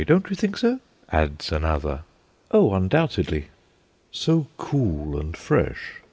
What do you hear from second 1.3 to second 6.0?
another. "Oh, undoubtedly." "So cool and fresh."